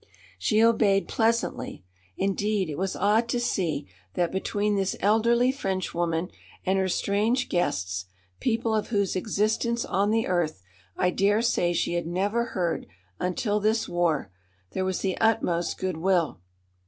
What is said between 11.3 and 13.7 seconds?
say she had never heard until